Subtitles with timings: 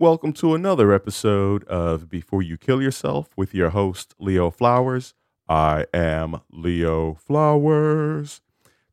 [0.00, 5.12] Welcome to another episode of Before You Kill Yourself with your host, Leo Flowers.
[5.46, 8.40] I am Leo Flowers.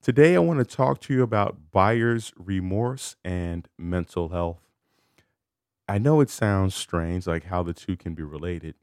[0.01, 4.59] Today, I want to talk to you about buyer's remorse and mental health.
[5.87, 8.75] I know it sounds strange, like how the two can be related,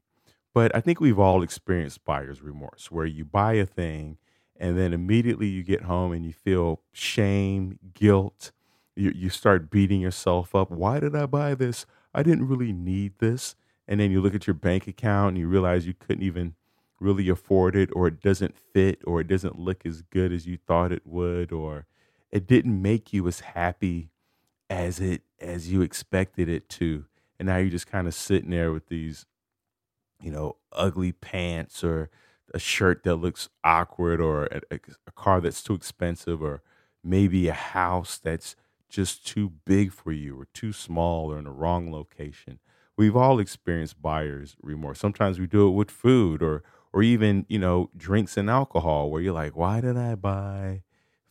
[0.51, 4.17] but I think we've all experienced buyer's remorse where you buy a thing
[4.55, 8.51] and then immediately you get home and you feel shame, guilt.
[8.95, 10.71] You, you start beating yourself up.
[10.71, 11.85] Why did I buy this?
[12.15, 13.55] I didn't really need this.
[13.87, 16.55] And then you look at your bank account and you realize you couldn't even
[16.99, 20.57] really afford it, or it doesn't fit, or it doesn't look as good as you
[20.57, 21.85] thought it would, or
[22.31, 24.09] it didn't make you as happy
[24.69, 27.05] as it as you expected it to.
[27.37, 29.25] And now you're just kind of sitting there with these,
[30.21, 32.09] you know, ugly pants or
[32.53, 36.61] a shirt that looks awkward or a, a, car that's too expensive or
[37.03, 38.55] maybe a house that's
[38.95, 42.59] just too big for you or too small or in the wrong location.
[42.95, 44.99] We've all experienced buyer's remorse.
[44.99, 49.21] Sometimes we do it with food or or even, you know, drinks and alcohol where
[49.21, 50.83] you're like, why did I buy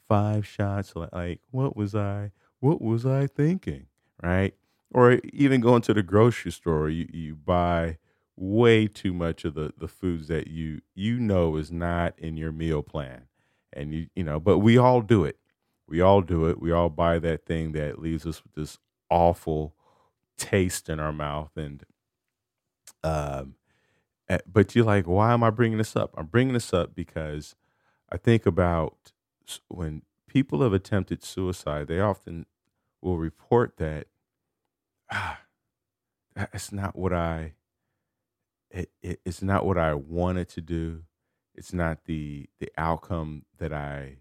[0.06, 0.92] five shots?
[0.94, 3.86] Like, what was I what was I thinking?
[4.22, 4.54] Right?
[4.92, 7.96] Or even going to the grocery store, you, you buy
[8.36, 12.52] way too much of the, the foods that you you know is not in your
[12.52, 13.22] meal plan.
[13.72, 15.38] And you you know, but we all do it
[15.88, 16.60] we all do it.
[16.60, 18.78] We all buy that thing that leaves us with this
[19.10, 19.74] awful
[20.38, 21.50] taste in our mouth.
[21.56, 21.84] And,
[23.02, 23.54] um,
[24.28, 26.14] eh, but you're like, why am I bringing this up?
[26.16, 27.54] I'm bringing this up because
[28.10, 29.12] I think about
[29.68, 32.46] when people have attempted suicide, they often
[33.02, 34.06] will report that
[35.10, 35.40] ah,
[36.34, 37.54] that's not what I.
[38.70, 41.02] It, it, it's not what I wanted to do.
[41.54, 44.18] It's not the the outcome that I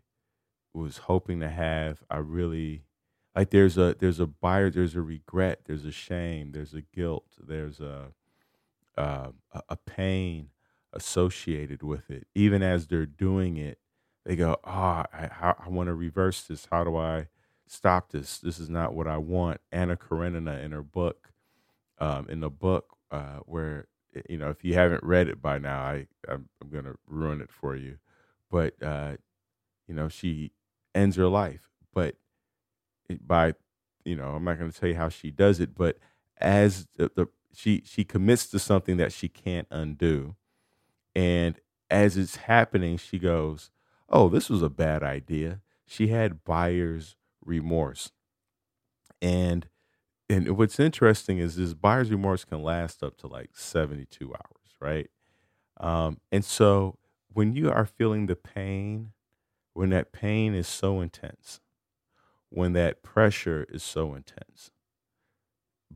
[0.73, 2.03] was hoping to have.
[2.09, 2.85] I really
[3.35, 7.25] like there's a there's a buyer, there's a regret, there's a shame, there's a guilt,
[7.39, 8.13] there's a
[8.97, 9.29] uh,
[9.69, 10.49] a pain
[10.93, 12.27] associated with it.
[12.35, 13.79] Even as they're doing it,
[14.25, 16.67] they go, "Oh, I, I want to reverse this.
[16.71, 17.27] How do I
[17.67, 18.39] stop this?
[18.39, 21.31] This is not what I want." Anna Karenina in her book,
[21.99, 23.87] um, in the book uh, where
[24.29, 27.51] you know, if you haven't read it by now, I I'm, I'm gonna ruin it
[27.51, 27.97] for you.
[28.49, 29.17] But uh,
[29.87, 30.51] you know, she
[30.95, 31.69] ends her life.
[31.93, 32.15] But
[33.09, 33.53] it, by,
[34.05, 35.97] you know, I'm not going to tell you how she does it, but
[36.37, 40.35] as the, the she she commits to something that she can't undo,
[41.15, 41.59] and
[41.89, 43.71] as it's happening, she goes,
[44.09, 47.15] "Oh, this was a bad idea." She had buyer's
[47.45, 48.11] remorse,
[49.21, 49.67] and
[50.29, 55.09] and what's interesting is this buyer's remorse can last up to like 72 hours, right?
[55.79, 56.97] Um, and so
[57.33, 59.13] when you are feeling the pain
[59.73, 61.59] when that pain is so intense,
[62.49, 64.71] when that pressure is so intense,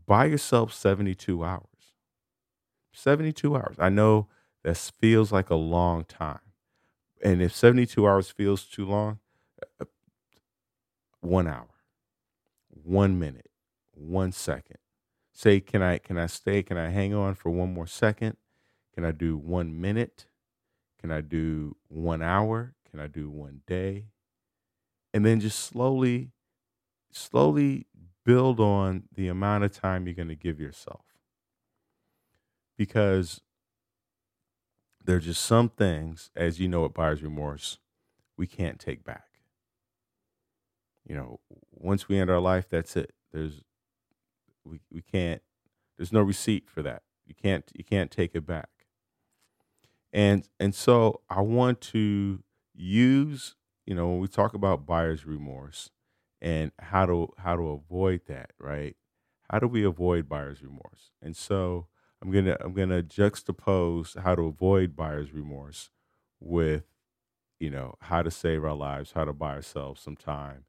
[0.05, 1.63] buy yourself 72 hours.
[2.91, 3.75] 72 hours.
[3.79, 4.27] I know
[4.63, 6.39] that feels like a long time.
[7.23, 9.19] And if 72 hours feels too long,
[9.79, 9.85] uh,
[11.21, 11.69] one hour,
[12.69, 13.49] one minute,
[13.93, 14.77] one second.
[15.33, 16.63] Say, can I can I stay?
[16.63, 18.37] Can I hang on for one more second?
[18.95, 20.25] Can I do one minute?
[20.99, 22.73] Can I do one hour?
[22.97, 24.05] Can I do one day?
[25.13, 26.31] And then just slowly,
[27.11, 27.85] slowly
[28.25, 31.05] build on the amount of time you're going to give yourself.
[32.75, 33.41] Because
[35.05, 37.77] there's just some things, as you know, at buyer's remorse,
[38.35, 39.27] we can't take back.
[41.05, 41.39] You know,
[41.71, 43.13] once we end our life, that's it.
[43.31, 43.61] There's
[44.65, 45.43] we, we can't
[45.97, 47.03] there's no receipt for that.
[47.27, 48.69] You can't you can't take it back.
[50.11, 52.43] And and so I want to
[52.77, 53.55] use
[53.85, 55.89] you know when we talk about buyer's remorse
[56.41, 58.95] and how to how to avoid that right?
[59.51, 61.11] How do we avoid buyer's remorse?
[61.21, 61.87] And so
[62.21, 65.91] i'm gonna i'm gonna juxtapose how to avoid buyer's remorse
[66.39, 66.83] with
[67.59, 70.65] you know how to save our lives how to buy ourselves some time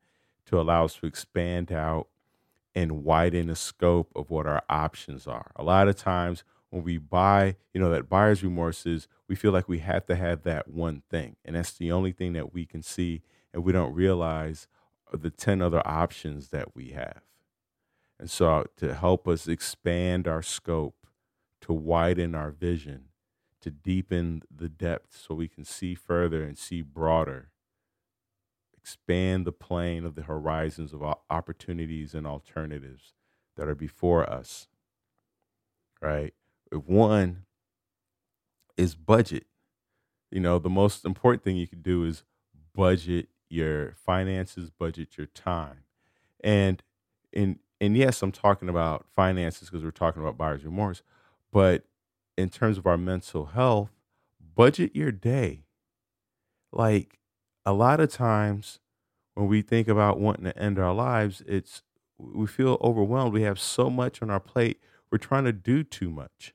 [0.46, 2.08] to allow us to expand out
[2.74, 5.50] and widen the scope of what our options are.
[5.56, 9.52] A lot of times when we buy, you know, that buyer's remorse is we feel
[9.52, 11.36] like we have to have that one thing.
[11.44, 13.22] And that's the only thing that we can see.
[13.52, 14.68] And we don't realize
[15.12, 17.22] the 10 other options that we have.
[18.20, 21.06] And so, to help us expand our scope,
[21.62, 23.04] to widen our vision,
[23.60, 27.50] to deepen the depth so we can see further and see broader,
[28.76, 33.12] expand the plane of the horizons of opportunities and alternatives
[33.56, 34.66] that are before us,
[36.00, 36.34] right?
[36.72, 37.44] One
[38.76, 39.44] is budget.
[40.30, 42.24] You know, the most important thing you can do is
[42.74, 45.84] budget your finances, budget your time.
[46.42, 46.82] And
[47.32, 51.02] in and yes, I'm talking about finances because we're talking about buyer's remorse,
[51.52, 51.84] but
[52.36, 53.90] in terms of our mental health,
[54.56, 55.64] budget your day.
[56.72, 57.18] Like
[57.64, 58.80] a lot of times
[59.34, 61.82] when we think about wanting to end our lives, it's
[62.18, 63.32] we feel overwhelmed.
[63.34, 64.80] We have so much on our plate.
[65.10, 66.54] We're trying to do too much.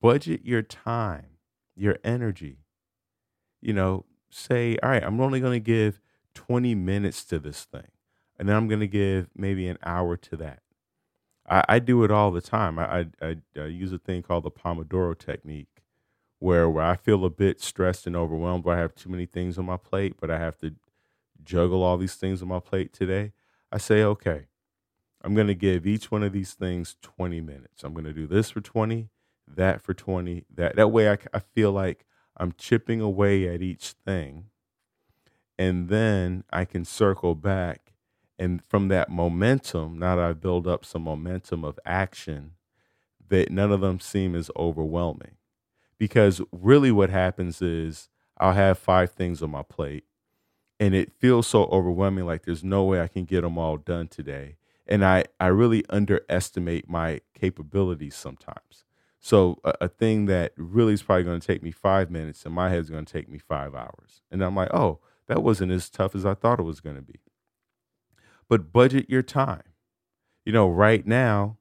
[0.00, 1.38] Budget your time,
[1.74, 2.58] your energy.
[3.60, 6.00] You know, say, all right, I'm only going to give
[6.34, 7.88] 20 minutes to this thing,
[8.38, 10.60] and then I'm going to give maybe an hour to that.
[11.48, 12.78] I, I do it all the time.
[12.78, 15.82] I, I, I, use a thing called the Pomodoro technique,
[16.38, 19.58] where where I feel a bit stressed and overwhelmed, where I have too many things
[19.58, 20.74] on my plate, but I have to
[21.42, 23.32] juggle all these things on my plate today.
[23.72, 24.46] I say, okay,
[25.22, 27.82] I'm going to give each one of these things 20 minutes.
[27.82, 29.08] I'm going to do this for 20,
[29.48, 30.44] that for 20.
[30.54, 32.04] That that way I, I feel like
[32.36, 34.46] I'm chipping away at each thing.
[35.58, 37.92] And then I can circle back
[38.38, 42.52] and from that momentum, now that I've built up some momentum of action,
[43.28, 45.36] that none of them seem as overwhelming.
[45.98, 50.04] Because really what happens is I'll have five things on my plate
[50.78, 54.08] and it feels so overwhelming like there's no way I can get them all done
[54.08, 54.56] today
[54.86, 58.85] and I, I really underestimate my capabilities sometimes.
[59.26, 62.52] So a, a thing that really is probably going to take me five minutes in
[62.52, 64.22] my head is going to take me five hours.
[64.30, 67.02] And I'm like, oh, that wasn't as tough as I thought it was going to
[67.02, 67.18] be.
[68.48, 69.64] But budget your time.
[70.44, 71.58] You know, right now,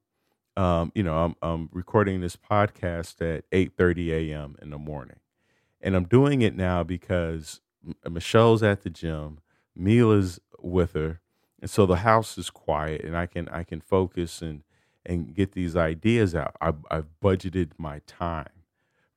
[0.56, 4.57] um, you know, I'm, I'm recording this podcast at 8:30 a.m.
[4.62, 5.17] in the morning,
[5.81, 7.62] and I'm doing it now because
[8.07, 9.39] Michelle's at the gym,
[9.75, 11.19] Mila's with her,
[11.59, 14.62] and so the house is quiet and i can i can focus and
[15.05, 18.49] and get these ideas out I, i've budgeted my time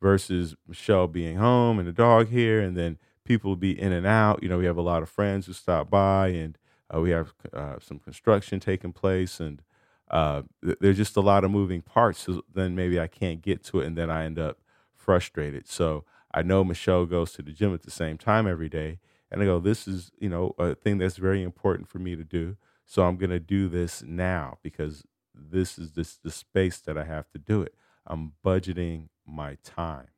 [0.01, 4.43] versus michelle being home and the dog here and then people be in and out
[4.43, 6.59] you know we have a lot of friends who stop by and
[6.95, 9.63] uh, we have uh, some construction taking place and
[10.11, 13.63] uh, th- there's just a lot of moving parts so then maybe i can't get
[13.63, 14.59] to it and then i end up
[14.95, 18.99] frustrated so i know michelle goes to the gym at the same time every day
[19.31, 22.25] and I go, this is, you know, a thing that's very important for me to
[22.25, 22.57] do.
[22.87, 25.05] So I'm going to do this now because
[25.39, 27.75] this is this the space that I have to do it.
[28.07, 30.09] I'm budgeting my time.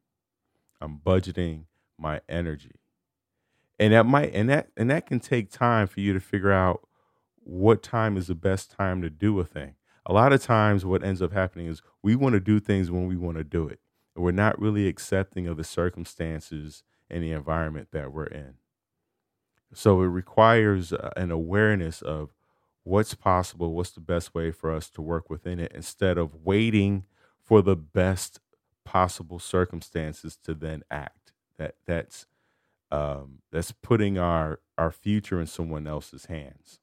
[0.81, 1.65] I'm budgeting
[1.99, 2.77] my energy.
[3.79, 6.87] And that might and that and that can take time for you to figure out
[7.37, 9.75] what time is the best time to do a thing.
[10.07, 13.07] A lot of times what ends up happening is we want to do things when
[13.07, 13.81] we want to do it.
[14.15, 18.55] And we're not really accepting of the circumstances and the environment that we're in.
[19.73, 22.35] So it requires uh, an awareness of
[22.85, 27.05] what's possible, what's the best way for us to work within it, instead of waiting
[27.43, 28.41] for the best
[28.85, 31.33] possible circumstances to then act.
[31.59, 32.27] That that's
[32.91, 36.81] um, that's putting our our future in someone else's hands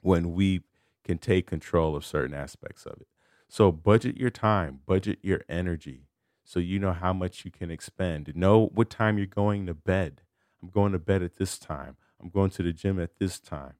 [0.00, 0.62] when we
[1.04, 3.08] can take control of certain aspects of it.
[3.48, 6.08] So budget your time, budget your energy,
[6.42, 8.34] so you know how much you can expend.
[8.34, 10.22] Know what time you're going to bed
[10.66, 11.96] I'm going to bed at this time.
[12.20, 13.74] I'm going to the gym at this time.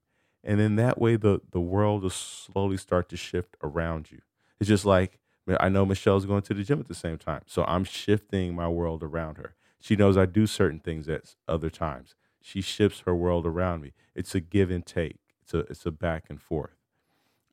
[0.47, 4.21] And then that way the, the world will slowly start to shift around you.
[4.61, 5.19] It's just like
[5.61, 7.43] I know Michelle's going to the gym at the same time.
[7.47, 9.55] So I'm shifting my world around her.
[9.81, 12.15] She knows I do certain things at other times.
[12.41, 13.93] She shifts her world around me.
[14.15, 15.19] It's a give and take.
[15.43, 16.77] It's a it's a back and forth.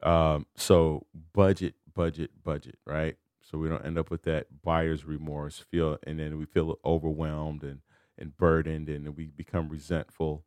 [0.03, 3.17] Um, so budget, budget, budget, right?
[3.41, 7.63] So we don't end up with that buyer's remorse feel, and then we feel overwhelmed
[7.63, 7.81] and
[8.17, 10.43] and burdened and we become resentful.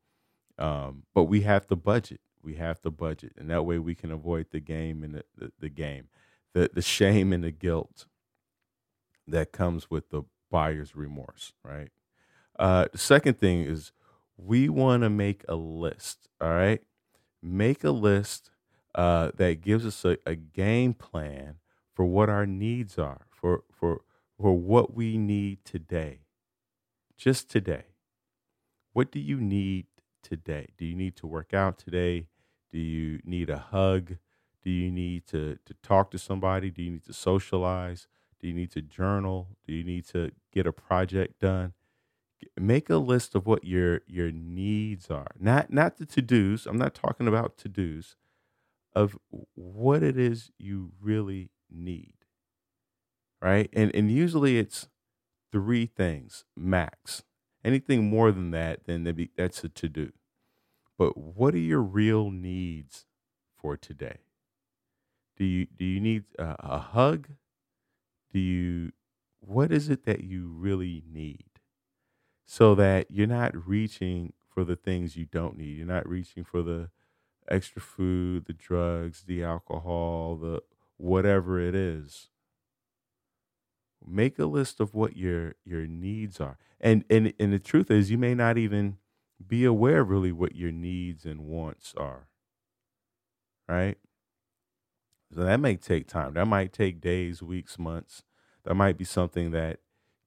[0.58, 2.20] Um, but we have to budget.
[2.46, 3.32] We have to budget.
[3.36, 6.08] And that way we can avoid the game and the, the, the game,
[6.54, 8.06] the, the shame and the guilt
[9.26, 11.90] that comes with the buyer's remorse, right?
[12.58, 13.92] Uh, the second thing is
[14.38, 16.80] we want to make a list, all right?
[17.42, 18.50] Make a list
[18.94, 21.56] uh, that gives us a, a game plan
[21.92, 24.00] for what our needs are, for, for,
[24.40, 26.20] for what we need today
[27.16, 27.84] just today,
[28.92, 29.86] what do you need
[30.22, 30.68] today?
[30.76, 32.26] Do you need to work out today?
[32.72, 34.16] Do you need a hug?
[34.62, 36.70] Do you need to, to talk to somebody?
[36.70, 38.08] Do you need to socialize?
[38.40, 39.48] Do you need to journal?
[39.66, 41.72] Do you need to get a project done?
[42.60, 45.28] Make a list of what your your needs are.
[45.38, 46.66] Not not the to-dos.
[46.66, 48.16] I'm not talking about to-dos
[48.94, 49.16] of
[49.54, 52.12] what it is you really need.
[53.40, 53.70] Right?
[53.72, 54.88] And and usually it's
[55.50, 57.22] three things max.
[57.64, 60.12] Anything more than that, then be, that's a to do.
[60.98, 63.06] But what are your real needs
[63.56, 64.18] for today?
[65.36, 67.28] Do you do you need a, a hug?
[68.32, 68.92] Do you
[69.40, 71.44] what is it that you really need?
[72.46, 75.76] So that you're not reaching for the things you don't need.
[75.76, 76.90] You're not reaching for the
[77.48, 80.62] extra food, the drugs, the alcohol, the
[80.96, 82.28] whatever it is.
[84.06, 86.56] Make a list of what your your needs are.
[86.80, 88.98] And and and the truth is you may not even
[89.44, 92.28] be aware really what your needs and wants are.
[93.68, 93.98] Right?
[95.34, 96.34] So that may take time.
[96.34, 98.22] That might take days, weeks, months.
[98.64, 99.80] That might be something that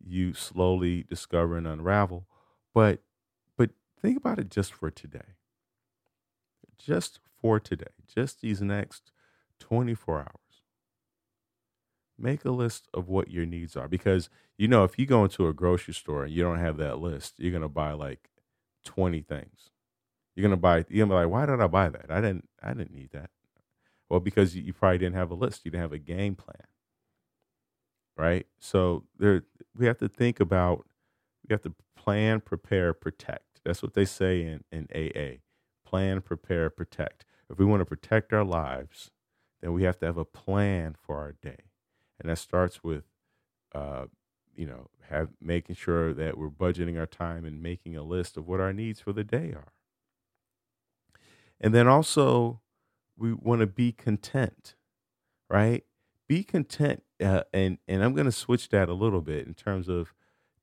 [0.05, 2.27] you slowly discover and unravel.
[2.73, 3.01] But
[3.57, 5.35] but think about it just for today.
[6.77, 7.85] Just for today.
[8.13, 9.11] Just these next
[9.59, 10.29] 24 hours.
[12.17, 15.47] Make a list of what your needs are because you know if you go into
[15.47, 18.29] a grocery store and you don't have that list, you're gonna buy like
[18.85, 19.69] 20 things.
[20.35, 22.05] You're gonna buy you're gonna be like, why did I buy that?
[22.09, 23.29] I didn't I didn't need that.
[24.09, 25.61] Well, because you, probably didn't have a list.
[25.63, 26.65] You didn't have a game plan.
[28.17, 28.47] Right?
[28.57, 29.43] So there
[29.75, 30.87] we have to think about
[31.47, 33.61] we have to plan, prepare, protect.
[33.63, 35.39] That's what they say in, in AA.
[35.87, 37.25] Plan, prepare, protect.
[37.49, 39.11] If we want to protect our lives,
[39.61, 41.65] then we have to have a plan for our day.
[42.19, 43.03] And that starts with
[43.73, 44.05] uh,
[44.59, 48.45] you know, have making sure that we're budgeting our time and making a list of
[48.45, 49.71] what our needs for the day are.
[51.61, 52.59] And then also
[53.17, 54.75] we want to be content,
[55.49, 55.85] right?
[56.27, 59.87] Be content, uh, and and I'm going to switch that a little bit in terms
[59.87, 60.13] of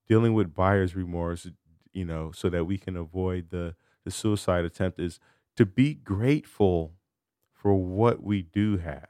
[0.06, 1.48] dealing with buyer's remorse,
[1.94, 5.00] you know, so that we can avoid the the suicide attempt.
[5.00, 5.18] Is
[5.56, 6.92] to be grateful
[7.50, 9.08] for what we do have.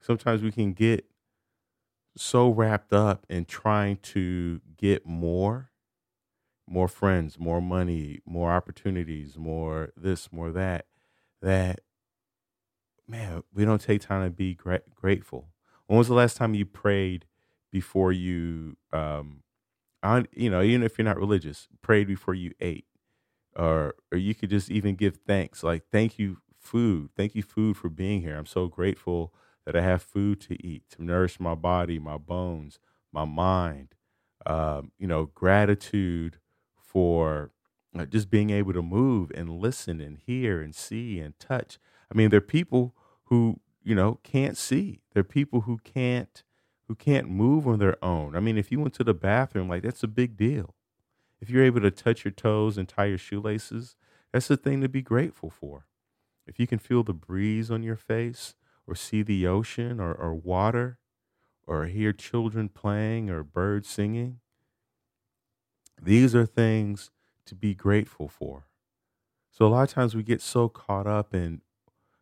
[0.00, 1.06] Sometimes we can get
[2.16, 5.70] so wrapped up in trying to get more,
[6.68, 10.86] more friends, more money, more opportunities, more this, more that,
[11.42, 11.80] that
[13.06, 15.48] man, we don't take time to be gra- grateful.
[15.86, 17.26] When was the last time you prayed
[17.70, 19.42] before you, um,
[20.02, 22.86] on, you know, even if you're not religious, prayed before you ate,
[23.56, 27.76] or or you could just even give thanks, like thank you food, thank you food
[27.76, 28.36] for being here.
[28.36, 29.34] I'm so grateful
[29.66, 32.78] that I have food to eat to nourish my body, my bones,
[33.12, 33.88] my mind.
[34.46, 36.38] Um, you know, gratitude
[36.76, 37.50] for
[37.98, 41.78] uh, just being able to move and listen and hear and see and touch.
[42.12, 42.94] I mean, there are people
[43.24, 45.00] who you know can't see.
[45.12, 46.42] There are people who can't
[46.88, 48.36] who can't move on their own.
[48.36, 50.74] I mean, if you went to the bathroom, like that's a big deal.
[51.40, 53.96] If you're able to touch your toes and tie your shoelaces,
[54.32, 55.86] that's a thing to be grateful for.
[56.46, 58.54] If you can feel the breeze on your face
[58.86, 60.98] or see the ocean or, or water
[61.66, 64.40] or hear children playing or birds singing,
[66.00, 67.10] these are things
[67.46, 68.66] to be grateful for.
[69.50, 71.62] So a lot of times we get so caught up in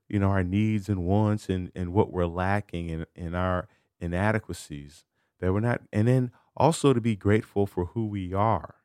[0.08, 3.66] you know, our needs and wants and, and what we're lacking in, in our
[4.00, 5.04] inadequacies
[5.40, 8.76] that we're not, and then also to be grateful for who we are,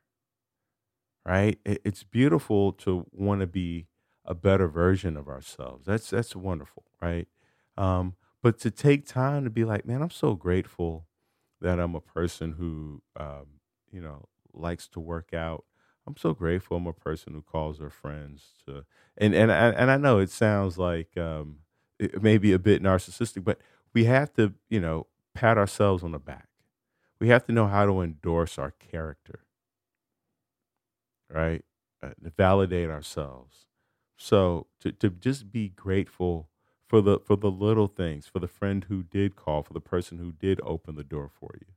[1.26, 1.60] right?
[1.66, 3.88] It, it's beautiful to want to be
[4.24, 5.86] a better version of ourselves.
[5.86, 7.28] That's, that's wonderful, right?
[7.78, 11.08] Um, but to take time to be like, man, I'm so grateful
[11.62, 13.48] that I'm a person who, um,
[13.92, 15.66] you know, likes to work out
[16.08, 16.78] I'm so grateful.
[16.78, 18.86] I'm a person who calls her friends to,
[19.18, 21.58] and and I, and I know it sounds like um,
[22.00, 23.60] it may be a bit narcissistic, but
[23.94, 26.48] we have to, you know, pat ourselves on the back.
[27.20, 29.42] We have to know how to endorse our character,
[31.30, 31.64] right?
[32.02, 33.66] Uh, validate ourselves.
[34.18, 36.50] So to to just be grateful
[36.88, 40.18] for the for the little things, for the friend who did call, for the person
[40.20, 41.68] who did open the door for you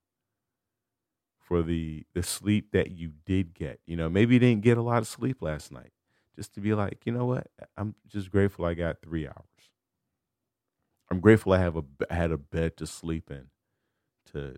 [1.41, 3.81] for the the sleep that you did get.
[3.87, 5.93] You know, maybe you didn't get a lot of sleep last night.
[6.37, 7.49] Just to be like, you know what?
[7.77, 9.37] I'm just grateful I got three hours.
[11.11, 13.49] I'm grateful I have a had a bed to sleep in,
[14.33, 14.57] to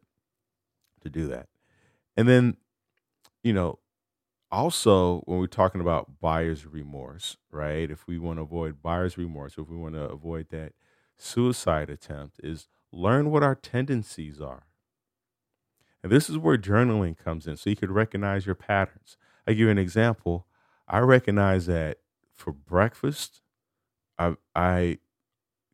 [1.01, 1.49] to do that,
[2.17, 2.57] and then,
[3.43, 3.79] you know,
[4.53, 7.91] also when we're talking about buyer's remorse, right?
[7.91, 10.75] If we want to avoid buyer's remorse, if we want to avoid that
[11.19, 14.65] suicide attempt, is learn what our tendencies are
[16.03, 17.57] and this is where journaling comes in.
[17.57, 19.17] So you could recognize your patterns.
[19.47, 20.47] I give you an example.
[20.89, 21.99] I recognize that
[22.35, 23.41] for breakfast,
[24.19, 24.99] I I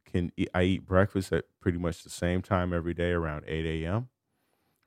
[0.07, 3.87] can eat, I eat breakfast at pretty much the same time every day around 8
[3.87, 4.09] a.m.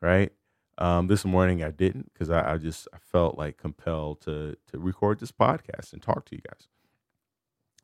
[0.02, 0.34] Right.
[0.78, 4.80] Um, this morning I didn't because I, I just I felt like compelled to to
[4.80, 6.68] record this podcast and talk to you guys.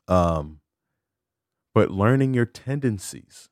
[0.08, 0.62] Um,
[1.74, 3.50] but learning your tendencies,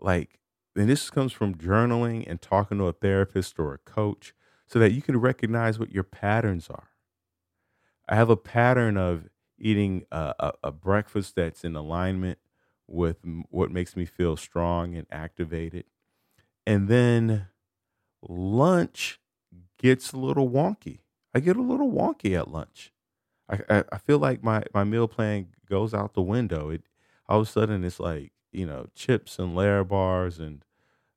[0.00, 0.40] like
[0.76, 4.34] and this comes from journaling and talking to a therapist or a coach
[4.66, 6.88] so that you can recognize what your patterns are.
[8.08, 9.28] I have a pattern of
[9.58, 12.38] eating a, a, a breakfast that's in alignment
[12.86, 13.18] with
[13.50, 15.84] what makes me feel strong and activated.
[16.66, 17.46] And then
[18.28, 19.20] lunch
[19.78, 21.00] gets a little wonky.
[21.34, 22.92] I get a little wonky at lunch.
[23.48, 26.70] I, I, feel like my, my meal plan goes out the window.
[26.70, 26.82] It
[27.28, 30.64] all of a sudden it's like, you know, chips and layer bars and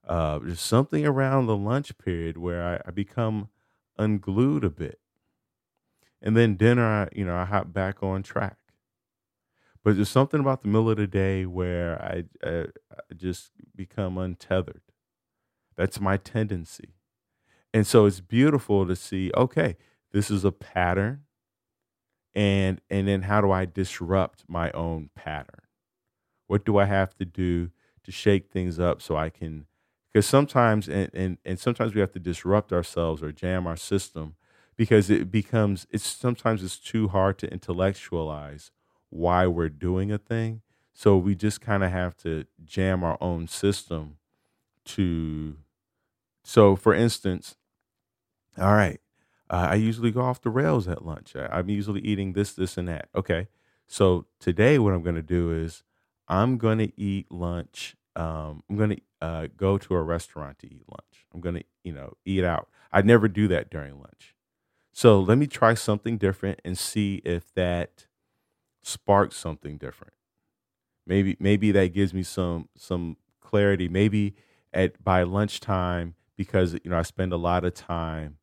[0.06, 3.50] uh, there's something around the lunch period where I, I become
[3.98, 5.00] unglued a bit.
[6.22, 8.58] And then dinner, I, you know, I hop back on track.
[9.84, 14.18] But there's something about the middle of the day where I, I, I just become
[14.18, 14.82] untethered.
[15.78, 16.96] That's my tendency.
[17.74, 19.78] And so it's beautiful to see, okay,
[20.12, 21.24] this is a pattern.
[22.36, 25.62] And and then how do I disrupt my own pattern?
[26.48, 27.72] What do I have to do
[28.04, 29.68] to shake things up so I can
[30.14, 34.36] because sometimes and, and and sometimes we have to disrupt ourselves or jam our system
[34.78, 38.72] because it becomes it's sometimes it's too hard to intellectualize
[39.10, 40.62] why we're doing a thing
[40.94, 44.18] so we just kind of have to jam our own system
[44.86, 45.58] to
[46.48, 47.56] so for instance
[48.58, 49.02] all right
[49.50, 52.78] uh, i usually go off the rails at lunch I, i'm usually eating this this
[52.78, 53.48] and that okay
[53.88, 55.84] so today what i'm going to do is
[56.28, 60.68] i'm going to eat lunch um, I'm going to uh, go to a restaurant to
[60.68, 61.28] eat lunch.
[61.34, 62.68] I'm going to, you know, eat out.
[62.92, 64.36] I never do that during lunch.
[64.92, 68.08] So let me try something different and see if that
[68.82, 70.14] sparks something different.
[71.06, 73.88] Maybe maybe that gives me some some clarity.
[73.88, 74.36] Maybe
[74.74, 78.38] at by lunchtime because you know I spend a lot of time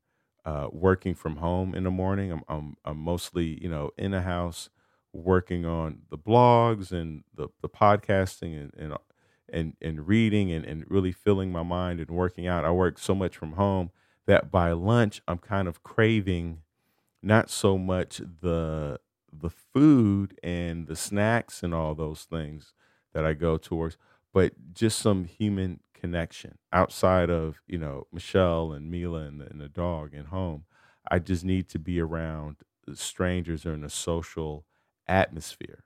[0.45, 2.33] uh, working from home in the morning.
[2.33, 4.69] I'm, I'm I'm mostly you know in the house
[5.13, 8.95] working on the blogs and the the podcasting and, and
[9.53, 12.65] and and reading and, and really filling my mind and working out.
[12.65, 13.91] I work so much from home
[14.27, 16.63] that by lunch I'm kind of craving
[17.23, 19.01] not so much the
[19.33, 22.73] the food and the snacks and all those things
[23.13, 23.97] that I go towards,
[24.33, 29.59] but just some human connection outside of you know Michelle and Mila and the, and
[29.61, 30.65] the dog and home.
[31.11, 32.57] I just need to be around
[32.93, 34.67] strangers or in a social
[35.09, 35.85] atmosphere.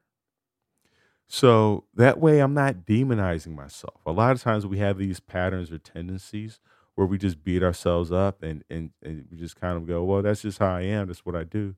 [1.29, 4.01] So that way I'm not demonizing myself.
[4.07, 6.59] A lot of times we have these patterns or tendencies
[6.97, 10.23] where we just beat ourselves up and, and, and we just kind of go, well,
[10.23, 11.07] that's just how I am.
[11.07, 11.77] That's what I do.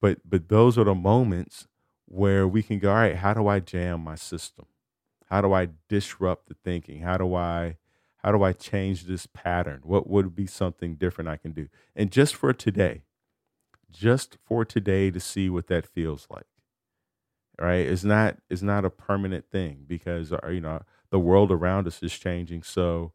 [0.00, 1.68] But but those are the moments
[2.06, 4.66] where we can go, all right, how do I jam my system?
[5.26, 7.00] How do I disrupt the thinking?
[7.00, 7.76] How do I
[8.22, 9.80] how do I change this pattern?
[9.84, 11.68] What would be something different I can do?
[11.96, 13.02] And just for today,
[13.90, 16.46] just for today to see what that feels like
[17.60, 21.86] right it's not it's not a permanent thing because uh, you know the world around
[21.86, 23.12] us is changing so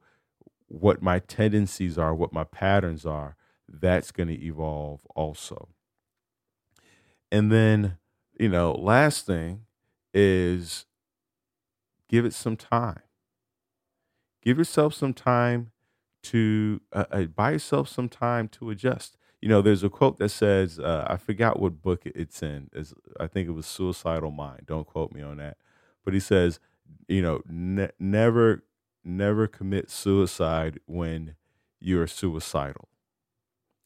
[0.67, 3.35] what my tendencies are what my patterns are
[3.67, 5.69] that's going to evolve also
[7.31, 7.97] and then
[8.39, 9.61] you know last thing
[10.13, 10.85] is
[12.09, 13.01] give it some time
[14.41, 15.71] give yourself some time
[16.23, 20.29] to uh, uh, buy yourself some time to adjust you know, there's a quote that
[20.29, 22.69] says, uh, I forgot what book it's in.
[22.73, 24.63] It's, I think it was Suicidal Mind.
[24.65, 25.57] Don't quote me on that.
[26.03, 26.59] But he says,
[27.07, 28.63] you know, ne- never,
[29.03, 31.35] never commit suicide when
[31.79, 32.89] you're suicidal.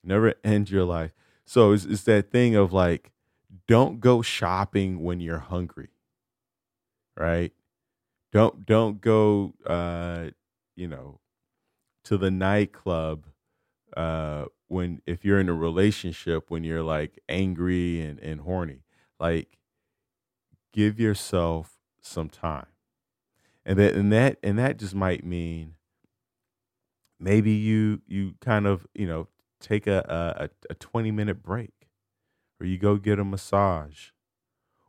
[0.03, 1.11] Never end your life.
[1.45, 3.11] So it's, it's that thing of like,
[3.67, 5.89] don't go shopping when you're hungry,
[7.17, 7.51] right?
[8.31, 10.29] Don't don't go, uh,
[10.81, 11.21] you know,
[12.05, 13.27] to the nightclub
[13.97, 18.83] uh, when if you're in a relationship when you're like angry and, and horny
[19.19, 19.59] like
[20.73, 22.67] give yourself some time.
[23.65, 25.75] And that and that and that just might mean
[27.19, 29.27] maybe you you kind of you know
[29.59, 30.03] take a,
[30.39, 31.89] a, a 20 minute break
[32.59, 34.09] or you go get a massage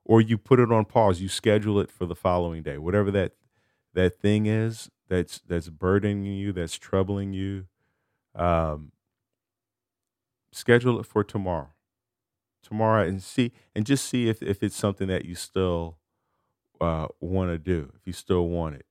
[0.04, 3.34] or you put it on pause you schedule it for the following day whatever that
[3.94, 7.66] that thing is that's that's burdening you that's troubling you
[8.34, 8.92] um,
[10.52, 11.70] schedule it for tomorrow.
[12.62, 15.98] Tomorrow and see and just see if, if it's something that you still
[16.80, 18.86] uh, want to do if you still want it.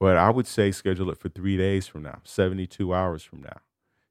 [0.00, 3.60] But i would say schedule it for three days from now 72 hours from now.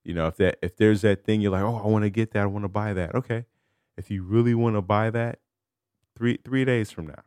[0.04, 2.32] You know if that if there's that thing you're like oh i want to get
[2.32, 3.16] that i want to buy that.
[3.16, 3.46] Okay.
[3.98, 5.40] If you really want to buy that
[6.16, 7.24] three three days from now.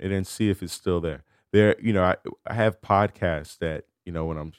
[0.00, 1.24] And then see if it's still there
[1.56, 2.16] there you know i,
[2.46, 4.52] I have podcasts that you know when i'm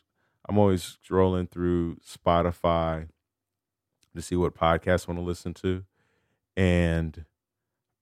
[0.47, 3.07] i'm always scrolling through spotify
[4.17, 5.83] to see what podcasts I want to listen to.
[6.57, 7.25] And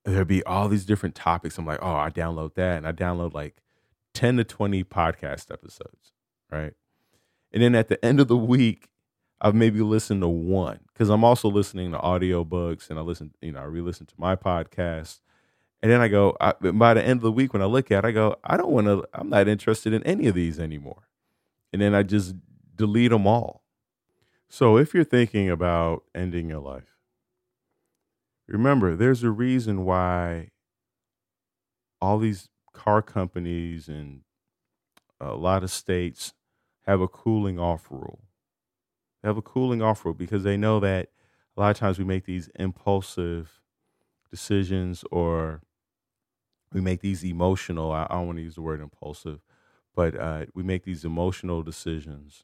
[0.04, 1.58] there'd be all these different topics.
[1.58, 2.78] I'm like, oh, I download that.
[2.78, 3.62] And I download like
[4.14, 6.14] 10 to 20 podcast episodes.
[6.52, 6.74] Right.
[7.52, 8.90] And then at the end of the week,
[9.42, 13.52] I've maybe listened to one because I'm also listening to audiobooks and I listen, you
[13.52, 15.20] know, I re listen to my podcast.
[15.82, 18.06] And then I go, I, by the end of the week, when I look at
[18.06, 21.04] it, I go, I don't want to, I'm not interested in any of these anymore.
[21.74, 22.36] And then I just
[22.76, 23.64] delete them all.
[24.50, 26.96] So, if you're thinking about ending your life,
[28.48, 30.52] Remember, there's a reason why
[32.00, 34.22] all these car companies and
[35.20, 36.34] a lot of states
[36.86, 38.20] have a cooling off rule.
[39.24, 41.10] They have a cooling off rule because they know that
[41.58, 43.62] a lot of times we make these impulsive
[44.36, 45.62] decisions or
[46.71, 49.39] we make these emotional, I, I don't want to use the word impulsive,
[49.95, 52.43] but uh, we make these emotional decisions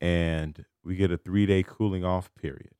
[0.00, 2.72] and we get a three day cooling off period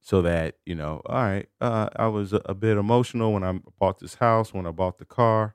[0.00, 3.52] so that you know all right uh, i was a, a bit emotional when i
[3.78, 5.54] bought this house when i bought the car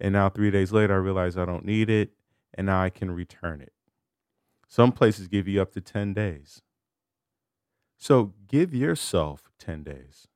[0.00, 2.12] and now three days later i realize i don't need it
[2.54, 3.72] and now i can return it.
[4.68, 6.62] Some places give you up to 10 days.
[7.96, 10.28] So give yourself 10 days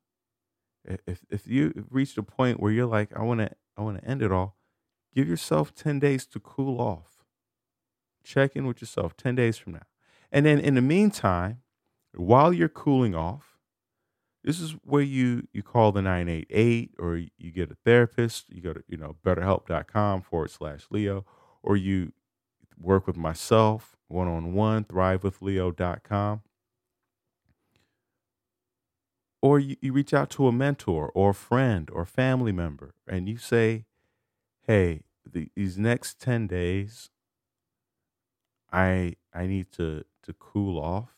[1.06, 4.08] if, if you reach a point where you're like i want to i want to
[4.08, 4.56] end it all
[5.14, 7.24] give yourself 10 days to cool off
[8.24, 9.86] check in with yourself 10 days from now
[10.32, 11.62] and then in the meantime,
[12.14, 13.58] while you're cooling off,
[14.42, 18.48] this is where you you call the 988 or you get a therapist.
[18.48, 21.24] You go to, you know, betterhelp.com forward slash Leo,
[21.62, 22.12] or you
[22.80, 26.42] work with myself one on one, thrivewithleo.com.
[29.46, 33.28] Or you, you reach out to a mentor or a friend or family member and
[33.28, 33.84] you say,
[34.62, 37.10] hey, the, these next 10 days,
[38.72, 41.10] I I need to to cool off.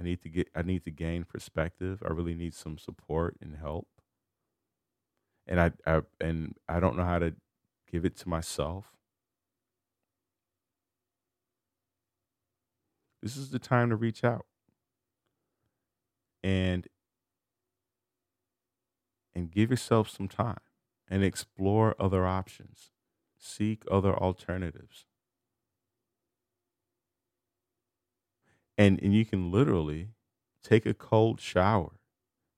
[0.00, 2.02] I need to get I need to gain perspective.
[2.04, 3.86] I really need some support and help.
[5.46, 7.36] And I, I and I don't know how to
[7.88, 8.86] give it to myself.
[13.22, 14.46] This is the time to reach out.
[16.42, 16.88] And
[19.34, 20.60] and give yourself some time
[21.08, 22.90] and explore other options.
[23.38, 25.06] Seek other alternatives.
[28.78, 30.10] and and you can literally
[30.62, 31.90] take a cold shower.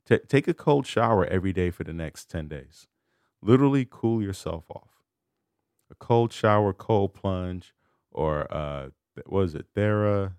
[0.06, 2.87] T- take a cold shower every day for the next 10 days.
[3.42, 5.02] Literally cool yourself off.
[5.90, 7.74] A cold shower, cold plunge,
[8.12, 8.90] or uh,
[9.26, 10.35] what is it, Thera?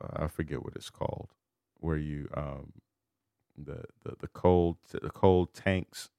[0.00, 1.30] I forget what it's called,
[1.78, 2.72] where you um,
[3.56, 6.10] the, the the cold the cold tanks,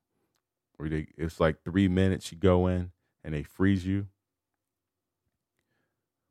[0.78, 2.92] where they it's like three minutes you go in
[3.24, 4.08] and they freeze you.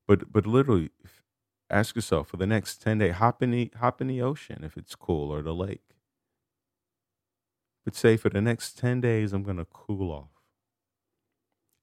[0.07, 0.91] But but literally
[1.71, 4.77] Ask yourself for the next 10 days, hop in the hop in the ocean if
[4.77, 5.83] it's cool or the lake.
[7.85, 10.31] But say for the next 10 days, I'm gonna cool off.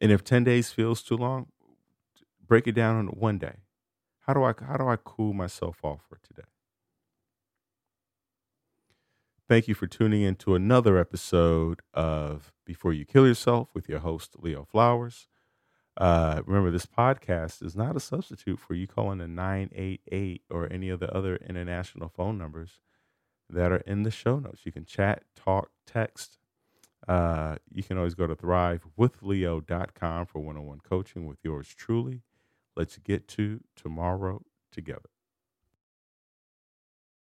[0.01, 1.47] And if 10 days feels too long,
[2.45, 3.57] break it down into one day.
[4.21, 6.50] How do I how do I cool myself off for today?
[9.51, 13.99] Thank you for tuning in to another episode of Before You Kill Yourself with your
[13.99, 15.27] host, Leo Flowers.
[15.97, 20.87] Uh, remember, this podcast is not a substitute for you calling a 988 or any
[20.87, 22.79] of the other international phone numbers
[23.49, 24.61] that are in the show notes.
[24.65, 26.37] You can chat, talk, text.
[27.05, 32.21] Uh, you can always go to thrivewithleo.com for one on one coaching with yours truly.
[32.77, 35.10] Let's get to tomorrow together.